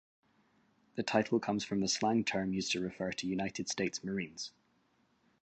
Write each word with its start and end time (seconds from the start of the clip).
The 0.95 1.03
title 1.03 1.39
comes 1.39 1.63
from 1.63 1.79
the 1.81 1.87
slang 1.87 2.23
term 2.23 2.53
used 2.53 2.71
to 2.71 2.81
refer 2.81 3.11
to 3.11 3.27
United 3.27 3.69
States 3.69 4.03
Marines. 4.03 4.51